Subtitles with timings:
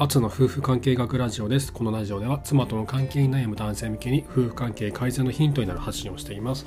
[0.00, 1.72] アツの夫婦関係学ラジオです。
[1.72, 6.66] このラジオでは妻との関係に悩む男性向けに夫婦関係改善のヒントになる発信をしています。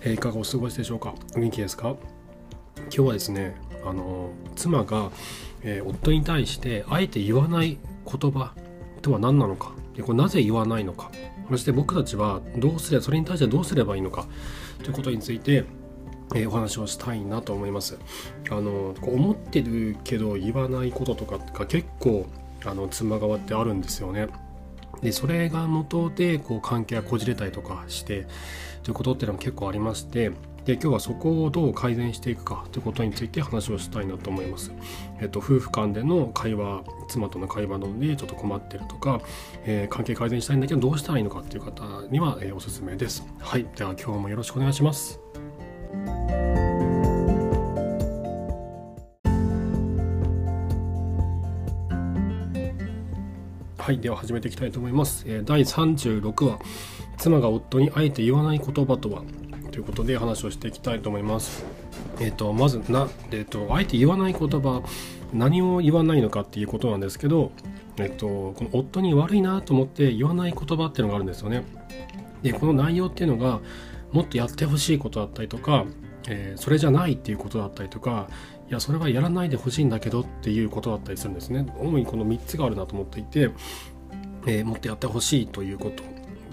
[0.00, 1.14] えー、いかがお過ごしでしょうか？
[1.36, 1.94] お元気ですか？
[2.84, 3.54] 今日はですね、
[3.84, 5.10] あの妻が、
[5.62, 8.54] えー、夫に対してあえて言わない言葉
[9.02, 9.74] とは何なのか？
[9.94, 11.10] でこれなぜ言わないのか？
[11.50, 14.26] そして僕たちはどうすればそれに対してどうすればいいのか？
[14.78, 15.66] ということについて
[16.34, 17.98] え、お話をしたいなと思います。
[18.48, 22.26] あの思ってるけど言わないこととかが結構
[22.66, 24.28] あの妻側ってあるんですよね。
[25.02, 28.26] でそれが元でこう関係がこじれたりとかして
[28.82, 30.30] ということっていうのも結構ありまして
[30.64, 34.72] で今日はそこをどう改善していくかということについて話をしたいなと思います。
[35.20, 39.20] えっと、夫婦間での会話妻との会話のでちょっと困ってるとか、
[39.64, 43.26] えー、関係改善したいんだけどどうしたらいいのかっていう方には、えー、おすすめです。
[43.40, 45.20] はい、では今日もよろしくお願いします。
[53.84, 56.58] はいでは始めていきたいと思います、えー、第36話
[57.18, 59.22] 妻が夫にあえて言わない言葉とは？
[59.72, 61.66] ということで話をしていきたいと思います。
[62.18, 64.82] えっ、ー、とまずなえ、ー、とあえて言わない言葉
[65.34, 67.52] 何を言わないのかっていうことなんですけど
[67.98, 71.62] えっ、とこの夫に悪いなと思って言わない言葉っていうのがあるんですよね。
[72.42, 73.60] でこの内容っていうのが
[74.12, 75.84] もっとやってほしいことだったりとか、
[76.28, 78.28] えー、それじゃないっていうことだったりとか
[78.68, 81.66] いやそれはやらないでほしいんだけどっていうことだったりするんですね。
[81.78, 83.50] 主にこの3つがあるなと思っていて、
[84.46, 86.02] えー、もっとやってほしいということ。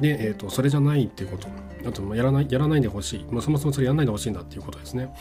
[0.02, 1.48] で、えーと、それじゃないっていうこと。
[1.88, 5.14] あとやらないやらないでほしい、まあ、そもそもそれやらないでほしいんだっていうことですね。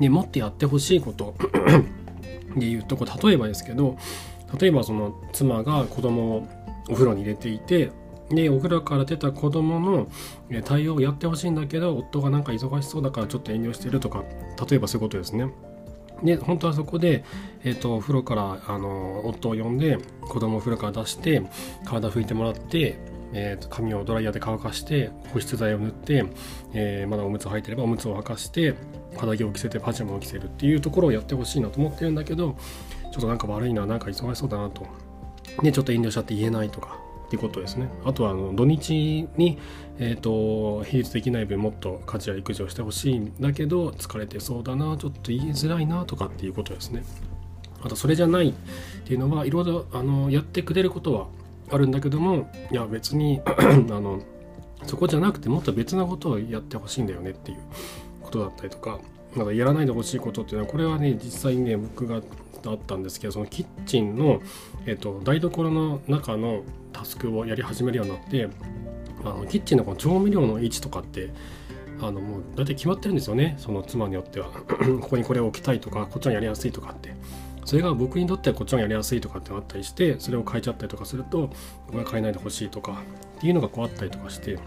[0.00, 1.34] でもっとやってほしいこと。
[2.56, 3.96] で言うとこ例えばですけど
[4.60, 6.48] 例えばその妻が子供を
[6.88, 7.90] お風呂に入れていて
[8.30, 10.08] でお風呂から出た子供の
[10.64, 14.24] 対応をやってほしいんだけど夫がなんか忙しそうだからちょっと遠慮してるとか
[14.68, 15.50] 例えばそういうことですね。
[16.22, 17.24] で本当はそこで、
[17.64, 21.42] えーと、お風呂からあの夫を呼んで子供をお風呂から出して
[21.84, 22.96] 体拭いてもらって、
[23.32, 26.24] えーと、髪をドライヤーで乾かして保湿剤を塗って、
[26.72, 28.74] えー、まだおむつを履いてればおむつを履かして
[29.16, 32.56] 肌着を着せてパジャマを着せるっていうところをやってほしいなと思ってるんだけど
[33.12, 34.86] ちょっとなんか悪いななんか忙しそうだなと
[35.62, 36.98] でちょっと遠慮しちゃって言えないとか
[37.34, 37.88] っていうことですね。
[38.04, 39.58] あとはあの土日に、
[39.98, 47.02] えーと、平日できない分もっと家事や育児をしてほしいんだけど疲れてそうだなちょっと言いづらいなとかっていうことですね。
[47.82, 48.52] あとそれじゃないっ
[49.04, 51.26] ていうのはいろいろあのやってくれることは
[51.70, 54.22] あるんだけどもいや別に あの
[54.86, 57.58] そこじゃなくてもっと別なことをやってほしいんだよねっていう
[58.22, 59.00] ことだったりとか
[59.36, 62.16] まだやらないでほしいことっていうのはこれはね実際にね僕が
[62.66, 64.40] あったんですけどそのキッチンの、
[64.86, 66.62] えーと、台所の中の
[66.92, 68.48] タスクをやり始めるようになって
[69.24, 71.30] あのキッチンのこの調味料の位置とかって
[72.00, 74.48] あのもう大体決まってるんですよねその妻によっては。
[75.00, 77.14] ここにこれを置きたいとかこっちのやりやすいとかって。
[77.64, 81.48] それが僕にとってはこっちのやりやすいとかってあったりしてそれを変えちゃったりとかすると
[81.86, 83.02] 僕は変えないでほしいとか
[83.38, 84.58] っていうのがこうあったりとかして。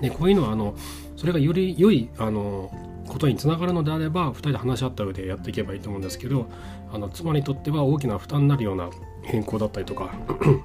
[0.00, 0.74] でこういうのはあの
[1.16, 2.70] それがより良いあの
[3.06, 6.46] ことにつながるのであれば2人で話し合った上でやっていけばいいと思うんですけど
[6.92, 8.90] あの妻にとっては大きな負担になるような
[9.22, 10.10] 変更だったりとか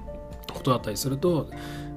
[0.52, 1.50] ことだったりすると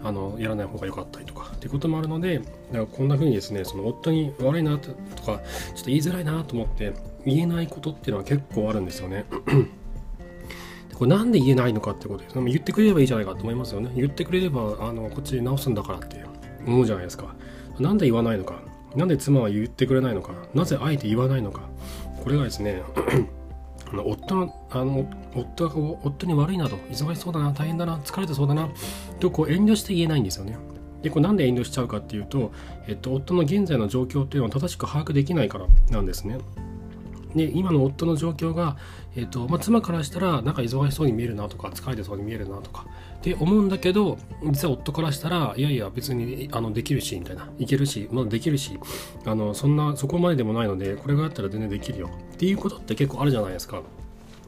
[0.03, 2.41] あのやらない方が良かったりとかっていうこともあるので
[2.71, 5.39] だかこんな風にですねその夫に悪いなとかちょっ
[5.79, 6.93] と言いづらいなと思って
[7.25, 9.25] 言えないことっていうのは結構あるんですよね。
[10.99, 12.35] これなんで言えないのかってことです。
[12.35, 13.89] 言ってくれればいいじゃないかと思いますよね。
[13.95, 16.21] 言ってくれればあのこっちで直すんだからって
[16.67, 17.33] 思うじゃないですか。
[17.79, 18.61] なんで言わないのか。
[18.95, 20.31] なんで妻は言ってくれないのか？
[20.53, 21.61] なぜあえて言わないのか？
[22.23, 22.81] これがですね
[23.93, 28.69] 夫のあの夫が夫に悪いなど忙しそうだな大変だな疲れてそうだな
[29.19, 30.57] とこう遠慮して言えないんですよね。
[31.01, 32.51] でこれなんで遠慮しちゃうかっていうと、
[32.87, 36.39] えっと、夫の現在の状況っていうのを正しく把握できないからなんですね。
[37.35, 38.77] で今の夫の状況が、
[39.15, 42.85] えーとまあ、妻からしたらなんか忙しそうに見えるなとか疲れてそうに見えるなとか
[43.17, 48.79] って思うんだけど実は夫からしたらいやいや別にあのできるしみたいないけるし、まだできるし
[49.25, 53.81] あのそんなそこまででもないのでこれがあったら全然できるよっていうことって結構あるじゃないですか。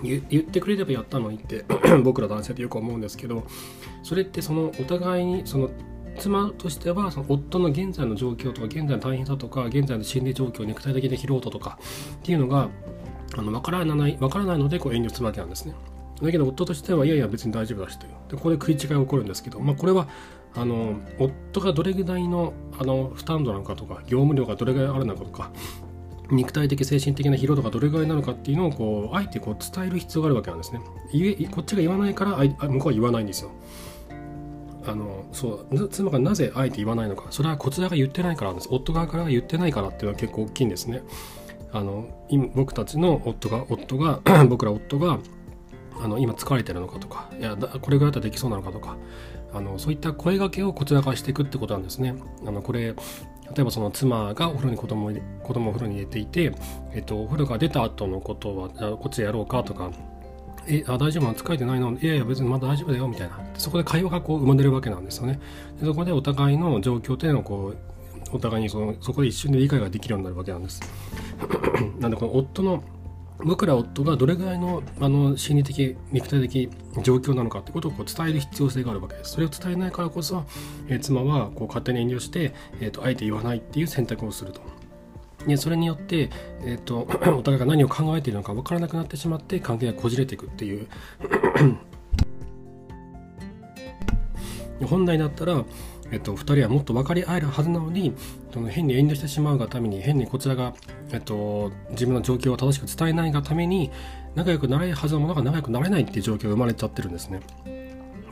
[0.03, 1.63] 言ってくれればやったのにって
[2.03, 3.43] 僕ら男性ってよく思うんですけど
[4.01, 5.69] それってそのお互いにその
[6.17, 11.79] 妻としてはその夫の現在の状況とか現在の大変さとか現在の心理状況肉体的な疲労度とか
[12.15, 12.69] っていうのが
[13.37, 15.73] あの分からない分からないのでこう遠慮するわけなんですね。
[16.21, 20.07] だけど夫としてはいやいや別に大丈夫だしというでここで食い違いが起こるんですけど、まあ、これは
[20.55, 25.51] あの夫がどれぐらいのあの負担度なのかとか業務量がどれぐらいあるのかとか
[26.29, 30.79] 肉体的精神的な疲労度がどれぐらいなのかっていうのをこうあえてこう伝える必要があるわけなんですね。
[31.51, 33.51] こっちが言わないから向こうは言わないんですよ。
[34.85, 37.27] あのそう妻がなぜあえて言わないのか。
[37.29, 38.67] それはこちらが言ってないからです。
[38.71, 41.03] 夫側から言ってないからっていうのは結構大きいんですね。
[41.71, 44.19] あの今僕たちの夫が夫が
[44.49, 45.19] 僕ら夫が
[46.01, 48.97] あの今疲れてるのかとかいやこれぐらいだったらできそうなのかとか
[49.53, 52.15] あのそういった声がけをこちらからしていくってことなんですね。
[52.45, 52.95] あのこれ
[53.55, 55.11] 例えばその妻がお風呂に子供
[55.43, 56.53] 子供をお風呂に入れていて、
[56.93, 59.91] えっと、お風呂が出た後のことはこっちでやろうかとか
[60.67, 61.23] えあ大丈夫？
[61.23, 61.91] なの疲れてないの？
[61.99, 63.39] いやいや別にまだ大丈夫だよみたいな。
[63.55, 65.39] そこで会話がこう生まれるわけなんですよね。
[65.79, 70.81] でそこでお互いの状況っていうのをこうお互いにそのそこで一瞬で理解ができるようになるわけなんです。
[71.99, 72.83] なんでこの夫の
[73.43, 76.69] 僕ら夫がどれぐらいのあの心理的肉体的
[77.03, 79.31] 状況なのかってことをこう伝える必要性があるわけです。
[79.31, 80.43] それを伝えないからこそ、
[80.87, 84.61] えー、妻はこう勝手に遠慮して、えーと、あえて言わないっていう選択をすると。
[85.47, 86.29] でそれによって、
[86.63, 90.87] えーと、と お互いが何を考えているのか分からなくなってしまって関係がこじれていくっていう
[94.85, 95.63] 本来だったら
[96.11, 98.13] えっと、2人はもっと分かり合えるはずなのに
[98.53, 100.73] その変に遠慮してしまうがために変にこちらが、
[101.11, 103.91] えっと、自分の状況を正しく伝えないがために
[104.35, 107.39] 仲良くなれるはずのものが仲良くなれないっていう状況が生まれちゃってるんですね。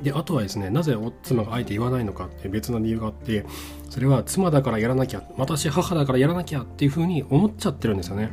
[0.01, 3.45] であとはですねなぜ妻があえて言わないのかって別な理由があって
[3.89, 8.31] それは妻だからやらなきゃ私母だからやらなきゃっていうふうに思っちゃってるんですよね。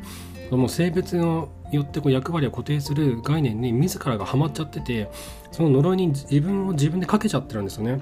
[0.51, 5.11] もう性別によってこう役割を固定する概念に自らがハマっちゃってて
[5.51, 8.01] その呪いに自分を自分でかけちゃってるんですよね。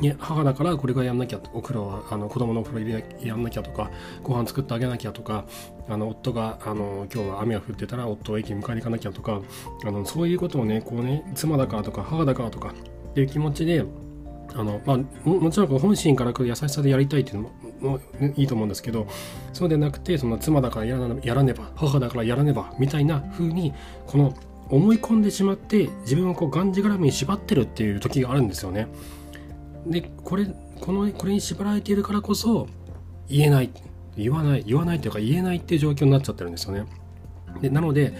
[0.00, 3.90] いや母だからこれがやんなきゃお風呂はあの子供のお風呂入れやんなきゃとか
[4.22, 5.44] ご飯作ってあげなきゃとか
[5.88, 9.40] あの夫があの今日は雨が降ってたら夫を駅に迎えに行かなきゃとか
[9.84, 12.74] あのそういうことをねこうね妻だからとか母だからとか
[13.10, 13.84] っていう気持ちで
[14.54, 14.96] あのまあ、
[15.28, 17.50] ももちろん本心から来る優しさでやりたいっていう
[17.82, 18.00] のも
[18.34, 19.06] いいと思うんですけど
[19.52, 23.74] そうでなくてその妻だからやらやらねば母だからやらねばみたいな風に
[24.06, 24.34] この
[24.70, 28.88] 思い込んでしまって自分をこうがんじがらめに縛ってるっていう時があるんですよね。
[29.86, 30.46] でこれ
[30.80, 32.68] このこれに縛られているからこそ
[33.28, 33.70] 言えない。
[34.18, 36.86] 言わない言わないというか言えないっていう状況になっちゃってるんですよね。
[37.60, 38.14] でなので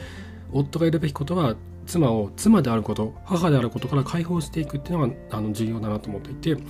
[0.53, 1.57] 夫がやるべきことは
[1.87, 6.63] 妻を妻であること母であることから解放していくっていうのがあの重要だなと思っていて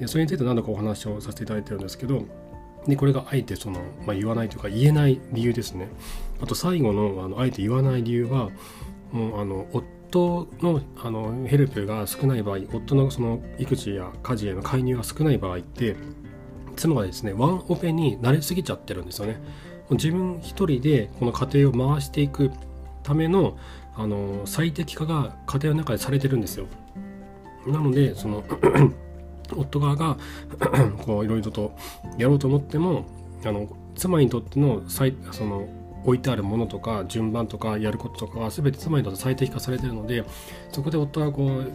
[0.00, 2.24] でそれについて何度かお話をさせていただいてるんですけど
[2.86, 5.88] でこれがあえてその、まあ、言わないというか言えない理由ですね。
[6.40, 8.50] あと最後のあのあえて言わない理由は
[9.12, 15.96] もうあの夫夫のあのヘルプが少ない場合夫のその育児や家事への介入が少ない場合って
[16.76, 19.40] 妻がですねワンオペに慣れすぎちゃってるんですよね。
[19.90, 22.50] 自分一人でこの家庭を回していく
[23.02, 23.56] ための
[23.94, 26.66] あの最適化が家庭の中でされてるんですよ。
[27.66, 28.44] なのでその
[29.56, 30.16] 夫側が
[31.04, 31.72] こういろいろと
[32.18, 33.06] やろうと思っても
[33.44, 35.68] あの妻にとっての最その
[36.04, 40.24] 置いてあるものとか順番とかやることとかは全て妻にとって最適化されてるので
[40.70, 41.70] そこで夫がこう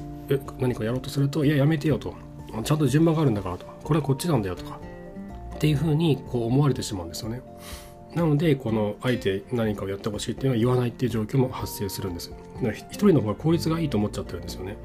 [0.59, 2.13] 何かやろうとするといややめてよと
[2.63, 4.79] ちゃんと順番があるんだからとこれはこっちなんだよとか
[5.55, 7.41] っていうふうにこう思われてしまうんですよね。
[8.15, 12.31] なのでこのあえて何かをやってほしいっていうのは言わないっていう状況も発生するんです。
[12.73, 14.77] 一人の方が効率がいいと思っちゃってるんですよね。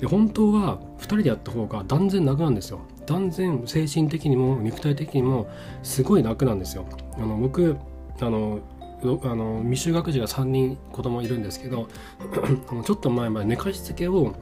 [0.00, 2.80] で本当は2人でやった方が断然楽なんですよ。
[3.06, 5.48] 断然精神的にも肉体的にも
[5.82, 6.86] すごい楽なんですよ。
[7.16, 7.76] あの僕
[8.20, 8.60] あの
[9.00, 11.88] あの未就学児が3人子供いるんですけど
[12.84, 14.34] ちょっと前まで寝かしつけを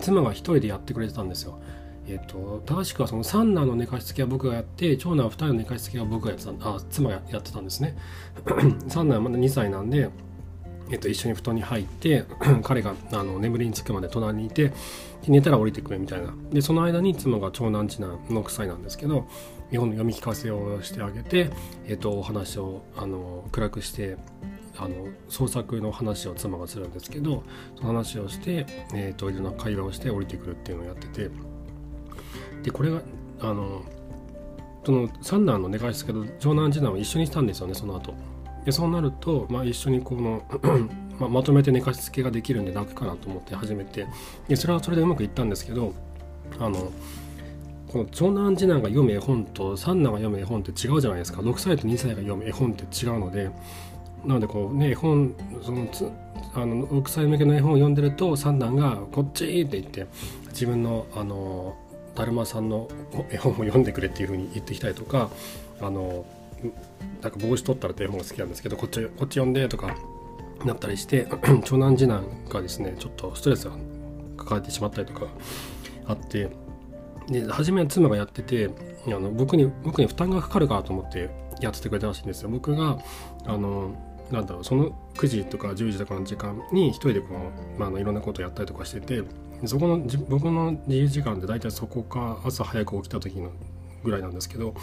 [0.00, 1.60] 妻が1人でやってくれてたんですよ。
[2.08, 7.96] えっと、正しくはその三男の寝かしつけは僕がやって長男は2人の寝かしつけは僕がやってたあ妻がやってたんですね
[8.86, 10.08] 三男はまだ2歳なんで、
[10.90, 12.24] えっと、一緒に布団に入って
[12.62, 14.72] 彼があの眠りにつくまで隣にいて
[15.26, 16.32] 寝たら降りてくれみたいな。
[16.50, 19.26] でその間に妻が長男次男の夫妻なんですけど
[19.70, 21.50] 日本の読み聞かせをしてあげて、
[21.88, 24.16] えっと、お話をあの暗くして
[24.78, 24.94] あの
[25.28, 27.42] 創作の話を妻がするんですけど
[27.76, 31.30] その話をして、えっと、いろんな会話をして降りてくるっていうのをやってて。
[32.62, 33.00] でこれが
[33.40, 33.82] あの
[34.84, 38.14] その三男の寝かしつけと長男次男を一緒にしたんですよねその後。
[38.66, 40.42] でそうなると、まあ、一緒にこの
[41.20, 44.06] ままとめて寝かしつけができるんで楽かなと思って始めて
[44.48, 45.94] でそれはそれでうまくいったんですけど
[46.58, 46.90] あの
[47.88, 53.50] この長男次男が読む絵本と三男が読む絵本って違うじゃないですか6歳と2歳が読む絵本って違うので
[54.24, 56.10] なのでこうね絵本そのつ
[56.54, 60.06] あの6歳向けの絵本を読んでると三男が「こっち!」って言って
[60.48, 61.76] 自分のあの
[62.16, 62.88] だるまさんの
[63.30, 65.30] 絵本を読んでくれっていうふうに言ってきたりとか
[65.80, 66.24] あの
[67.22, 69.96] なんか帽子取ったらって絵本が好きなんですけどこっちこっち読んでとか
[70.64, 71.26] なったりして
[71.64, 73.76] 長男次男がですねちょっとストレスが
[74.36, 75.26] 抱えてしまったりとか
[76.06, 76.48] あって
[77.28, 78.70] で初めは妻がやってて
[79.06, 82.50] あの僕に僕に負担がかかるかと思ってやっててくれたらしいんですよ。
[82.50, 82.98] 僕が
[83.46, 83.94] あの
[84.30, 87.28] なんだろうその9時とか10時とかの時間に一人でこ
[87.76, 89.22] う、ま、あのいろんなことをやったりとかしてて
[89.64, 89.98] そこの
[90.28, 93.52] 僕の自由時間って大体そこか朝早く起きた時の
[94.06, 94.74] ぐらいなんですけど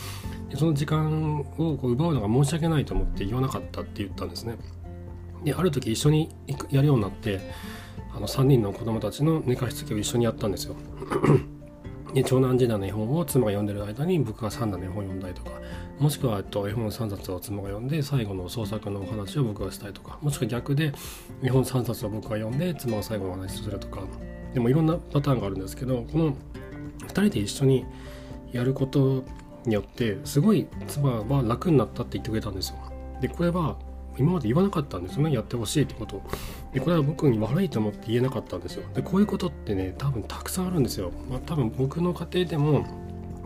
[0.56, 4.58] その時間をこう奪うのが申し訳ないと思って言わなかったって言ったんですね。
[5.44, 6.30] である時一緒に
[6.70, 7.42] やるようになって
[8.16, 10.76] あの3人の子供たちの寝かしつけを一緒にやったんですよ。
[12.14, 15.52] で長男次男の絵本を妻が読んでる間に僕が三男の絵本を読んだりとか
[16.00, 20.94] もしくは、えっと、絵本3冊を妻が読んで最後の創作のお話を僕がしたりとかもしくは逆で
[21.42, 24.02] 絵本3冊を僕が読んで妻が最後のお話をするとか
[24.54, 26.36] でもいろんなパターンがあるんですけどこの
[27.02, 27.86] 2人で一緒に
[28.54, 29.24] やること
[29.66, 32.76] によってすごい妻は楽になったって言ってくれたんですよ。
[33.22, 33.76] でこれは
[34.18, 35.34] 今まで言わなかったんですよね。
[35.34, 36.22] やってほしいってこと。
[36.72, 38.84] でこれは僕に悪いと思って言えなかったんですよ。
[38.94, 42.86] でこういうことってね多分たくさんあるんですよ、まあ、多分僕の家庭でも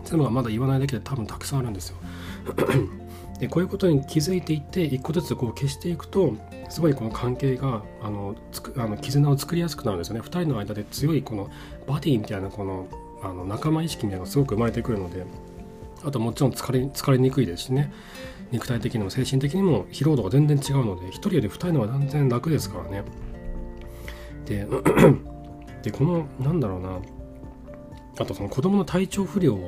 [0.04, 1.96] 妻がまだ言わないだけで多分たくさんあるんですよ。
[3.38, 6.34] でこういうことに気づいていって一個ずつこう消していくと
[6.68, 10.20] すごいこの関係があのつくあの絆を作りやすくなるんですよね。
[10.20, 11.48] 2人の間で強いこの
[11.86, 12.88] バディみたいなこの
[13.22, 15.24] あの仲間意識みたいなのがすごく生まれてくるので
[16.04, 17.92] あともちろん疲れ疲れにくいですしね。
[18.50, 23.04] 肉体的にも精神的にも疲労度が全然違うので1人より2人の方が断然楽ですからね。
[24.46, 24.66] で
[25.82, 26.98] でこのなんだろうな。
[28.20, 29.58] あとその子供の体調不良っ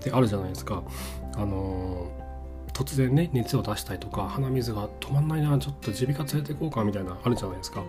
[0.00, 0.82] てあるじゃないですか。
[1.36, 2.10] あの
[2.72, 7.80] 突然ね熱を出したりとか鼻水が止まんないなちょっと耳鼻科連れて行こうかみたいなあるじゃないですか。
[7.80, 7.84] あ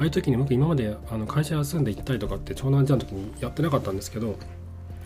[0.00, 4.36] あいう時に僕今まであの会社休んで行ったりとかって長男ちゃんの時にやってなかったんですけど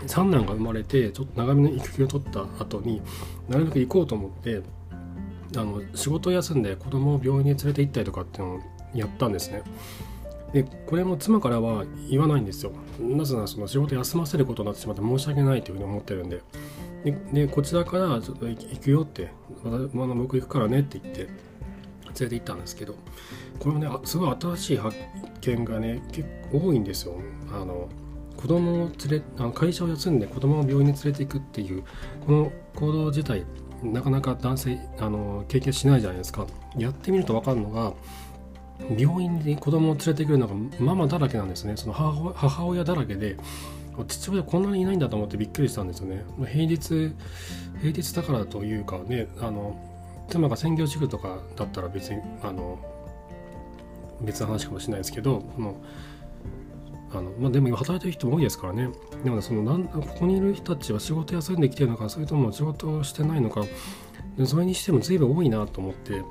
[0.07, 3.03] 三男が生まれてちょっと長めの育休を取った後に
[3.49, 4.63] なるべく行こうと思って
[5.57, 8.61] あの仕事を休んで子供を病院に連れて行ったりとかっていうのを
[8.95, 9.63] やったんですね。
[10.53, 12.73] でこれも妻からは言わないんですよ。
[13.01, 16.43] なぜならその仕事休ませることになってしまって申し訳ないというふうに思ってるんで。
[17.05, 19.31] ででこちらからちょっと行くよって
[19.93, 21.31] 「まだ僕行くからね」って言って連
[22.21, 22.95] れて行ったんですけど
[23.59, 24.97] これもねすごい新しい発
[25.41, 27.15] 見がね結構多いんですよ。
[27.53, 27.89] あの
[28.43, 31.85] 子供を連れあ会社を休んで子供を病院に連れていくっていう
[32.27, 33.47] この行動自体
[33.85, 36.47] なかなか男性あの経験しないじゃないですか。
[36.77, 37.93] やってみると分かるのが
[38.99, 41.77] 病院に子供を連れてくるのがママだらけなんですね。
[41.77, 43.37] その母親だらけで
[44.09, 46.25] 父親こんなにいないんだと思ってびっくりしたんですよね。
[46.51, 47.13] 平日
[47.81, 49.79] 平日だからというかねあの
[50.29, 52.81] 妻が専業主婦とかだったら別にあの
[54.21, 55.77] 別の話かもしれないですけどこの
[57.15, 58.89] あのまあ、でも今働いてる人も多いですからね。
[59.23, 63.65] でもねそのなんここにいる人たちは仕事休んできてるのかそれとも仕事をしてないのか
[64.37, 66.23] でそれにしても随分多いなと思って。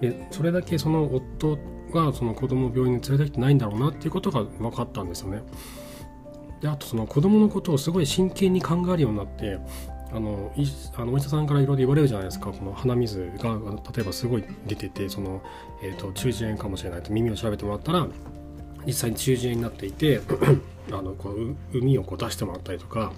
[0.00, 1.56] でそれだけその夫
[1.92, 5.42] がその子供を病院に連れてきてないんだろうなっていうことが分かったんですよね。
[6.60, 9.58] であとその子供のことをすごい真剣に考えるようになって
[10.12, 10.64] あのい
[10.96, 12.50] あのお医者さんからいろいろ言われるじゃないですか。
[12.50, 13.58] この鼻水が
[13.94, 15.42] 例えばすごい出ててその、
[15.82, 18.06] えー、と中耳炎かもしれないと耳を調べてもらったら
[18.86, 20.20] 実際に中耳炎になっていて
[20.92, 23.12] あのこう海をこう出してもらったりとか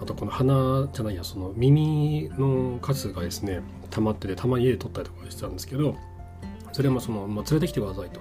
[0.00, 3.60] あとこの鼻じゃないやその耳の数がですね
[3.90, 5.96] 溜まっててたまに家で取ったりとかしてたんですけど
[6.72, 8.20] それもその、まあ、連れてきてくださいと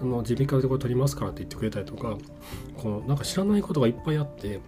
[0.00, 2.16] あの耳鼻科でこれ取りますからって言ってくれたりとか
[2.76, 4.60] このなんか知らないことがいっぱいあって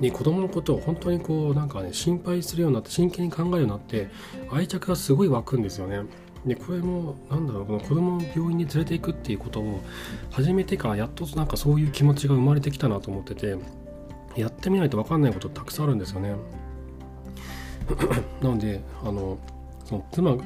[0.00, 4.08] で子供のことを本当にこうなんかね心配するようになって真剣に考えるようになって
[4.50, 6.02] 愛着がすごい湧くんですよね。
[6.48, 9.80] でこれもなんだろうこの子供を病院に連れていくっていうことを
[10.30, 13.56] 始めてからやっとなんかそういう気持ちが生まれてきたなと思ってて
[14.36, 16.34] やってみないと分かんないことたくさんあるんですよね
[18.42, 19.38] なのであの
[19.84, 20.36] その妻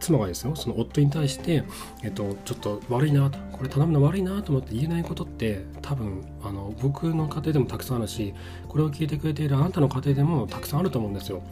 [0.00, 1.64] 妻がですよその夫に対して、
[2.02, 8.34] えっと、ちょっと悪いなとこれ頼むの悪いなと思って言えないことって多分あの僕の家庭でもたくさんあるし
[8.68, 11.42] これを聞いてくれているあなたの家庭でもたくさんあると思うんですよ。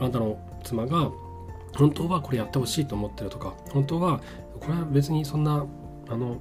[0.00, 1.10] あなたの妻が
[1.76, 4.20] 本当はこれやってほしいと思ってるとか本当は
[4.60, 5.66] これは別にそんな
[6.08, 6.38] あの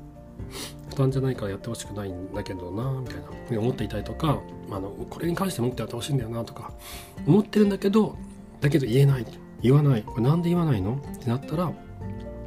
[0.89, 4.39] 負担じゃないからやってほしくないんだけどなみたいなふうに思っていたりとか
[4.71, 6.71] あのこれに関してもっとやってほしいんだよなとか
[7.25, 8.15] 思ってるんだけど
[8.61, 9.25] だけど言えない
[9.61, 10.95] 言わないこれなんで言わないの？
[10.95, 11.71] ってなったら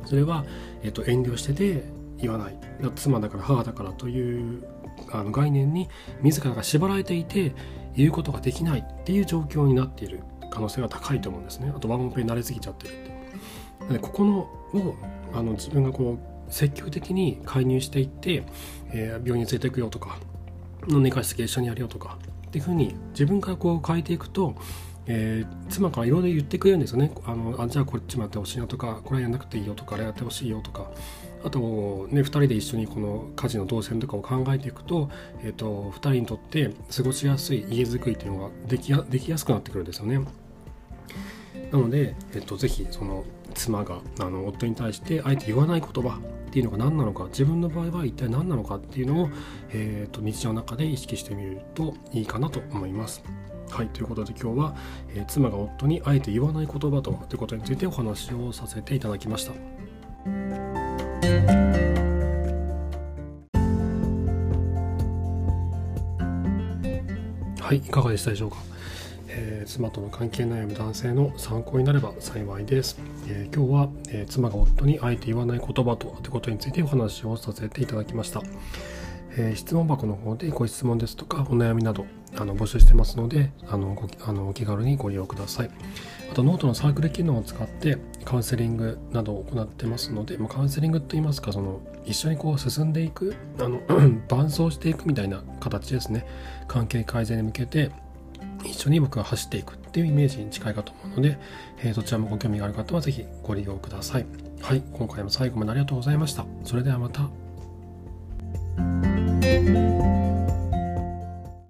[0.05, 0.45] それは、
[0.83, 1.85] えっと、遠慮してて
[2.19, 2.59] 言わない。
[2.95, 4.67] 妻だから母だからという
[5.11, 5.89] あの概念に
[6.23, 7.55] 自らが縛られていて
[7.97, 10.21] 言うことができないっていう状況になっている。
[10.57, 11.71] 可能性が高いと思うんですね。
[11.75, 13.95] あとワンオペに慣れすぎちゃってるって。
[13.95, 14.95] でここのを
[15.35, 18.45] あの自分がこう積極的に介入していって、
[18.91, 20.19] えー、病院に連れていくよとか
[20.89, 24.55] の寝かしつけ一緒にやるよとかっていうふうに自分からこう変えていくと、
[25.07, 27.13] えー、妻からいろいろ言ってくれるんですよね。
[27.27, 30.91] あのあじゃあこっちもやってほしいなとかこれやんなくていいよとかあれやってほしいよとか。
[31.45, 31.61] あと
[32.11, 35.11] ね2人で一緒にこの家事の動線とかを考えていくと,、
[35.43, 40.21] えーと、2人にとって過ごしやすい家づくりっていうのができやできやすくなってくるんですよね。
[41.71, 49.31] なので、えっと、ぜひその妻があの夫に対してあえて言わない言葉っていうのが何なのか自分の場合は一体何なのかっていうのを、
[49.71, 53.23] えー、と日常の中で意識してみるといいかなと思います。
[53.69, 54.77] はい、ということで今日は、
[55.15, 59.53] えー、妻が夫にあえて言わない言葉とはということについてお話をさせていただきました。
[67.61, 68.59] はい、いかがでしたでしょうか？
[69.67, 78.43] 妻との関係悩む男性の参考になれば幸いです、えー、今日は、えー、妻が夫にあえて言わない言葉とはということについてお話をさせていただきました、
[79.37, 82.07] え質問箱の方でご質問ですとかお悩みなど
[82.39, 85.71] あの募集してますのであのごあのお気軽にご利用ください。
[86.31, 93.81] あとノートのサークル機能を使ってカウンセリングなどを行ってますので、まあ、カウンセリングといいますかその一緒にこう進んでいくあの
[94.29, 96.27] 伴走していくみたいな形ですね。
[96.69, 97.91] 関係改善に向けて
[98.67, 101.39] 一緒に僕が走っていくっていうイメージに近いかと思うので、
[101.79, 104.27] えー、どちらもご興味がある方は是非ご利用ください。
[104.61, 106.45] はい今回も最後までありがとうございました。
[106.65, 107.29] それではまた。